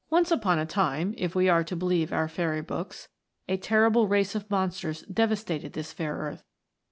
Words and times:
upon 0.31 0.57
a 0.57 0.65
time 0.65 1.13
if 1.15 1.35
we 1.35 1.47
are 1.47 1.63
to 1.63 1.75
believe 1.75 2.11
our 2.11 2.27
Fairy 2.27 2.63
books 2.63 3.07
a 3.47 3.55
terrible 3.55 4.07
race 4.07 4.33
of 4.33 4.49
mon 4.49 4.69
sters 4.71 5.03
devas 5.13 5.43
tated 5.43 5.73
this 5.73 5.93
fair 5.93 6.15
earth. 6.15 6.43